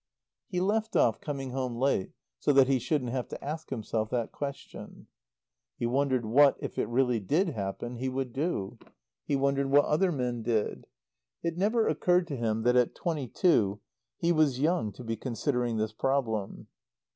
[0.47, 4.31] He left off coming home late so that he shouldn't have to ask himself that
[4.31, 5.05] question.
[5.77, 8.79] He wondered what if it really did happen he would do.
[9.25, 10.87] He wondered what other men did.
[11.43, 13.79] It never occurred to him that at twenty two
[14.17, 16.65] he was young to be considering this problem.